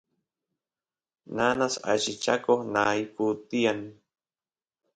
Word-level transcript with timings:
nanas 1.35 1.75
allichakoq 1.91 2.61
nayku 2.73 3.25
tiyan 3.47 3.79